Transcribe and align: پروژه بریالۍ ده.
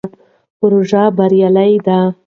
پروژه 0.59 1.01
بریالۍ 1.17 1.73
ده. 1.85 1.99